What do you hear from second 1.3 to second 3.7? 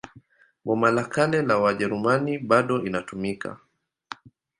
la Wajerumani bado inatumika.